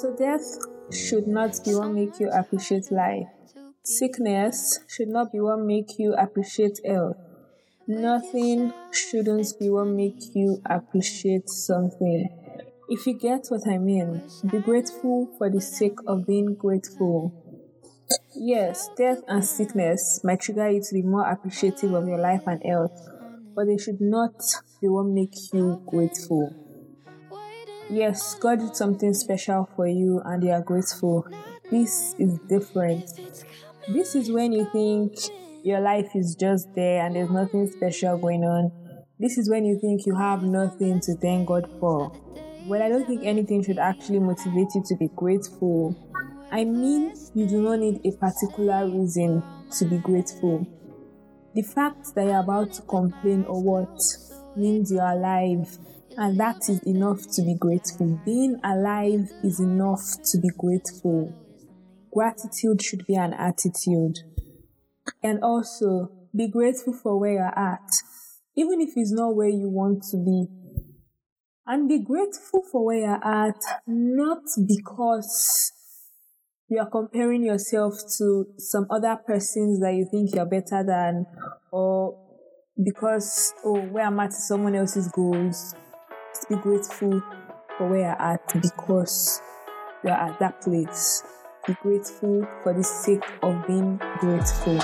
[0.00, 0.46] So death
[0.92, 3.26] should not be what make you appreciate life.
[3.82, 7.16] Sickness should not be what make you appreciate health.
[7.88, 12.28] Nothing shouldn't be what make you appreciate something.
[12.88, 17.34] If you get what I mean, be grateful for the sake of being grateful.
[18.36, 22.62] Yes, death and sickness might trigger you to be more appreciative of your life and
[22.62, 22.96] health,
[23.56, 24.40] but they should not
[24.80, 26.67] be what make you grateful.
[27.90, 31.26] Yes, God did something special for you and you are grateful.
[31.70, 33.08] This is different.
[33.88, 35.14] This is when you think
[35.64, 38.70] your life is just there and there's nothing special going on.
[39.18, 42.12] This is when you think you have nothing to thank God for.
[42.66, 45.96] Well, I don't think anything should actually motivate you to be grateful.
[46.52, 49.42] I mean, you do not need a particular reason
[49.78, 50.66] to be grateful.
[51.54, 53.98] The fact that you're about to complain or what
[54.58, 55.78] means you're alive,
[56.16, 58.20] and that is enough to be grateful.
[58.24, 61.32] Being alive is enough to be grateful.
[62.12, 64.18] Gratitude should be an attitude.
[65.22, 67.88] And also, be grateful for where you're at,
[68.56, 70.46] even if it's not where you want to be.
[71.66, 75.72] And be grateful for where you're at, not because
[76.68, 81.26] you are comparing yourself to some other persons that you think you're better than,
[81.72, 82.27] or
[82.82, 85.74] because, oh, where I'm at is someone else's goals.
[86.48, 87.22] Be grateful
[87.76, 89.42] for where you're at because
[90.04, 91.22] you're at that place.
[91.66, 94.78] Be grateful for the sake of being grateful.